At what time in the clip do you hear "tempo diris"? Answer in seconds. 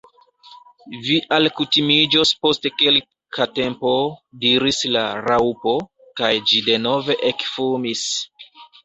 3.59-4.79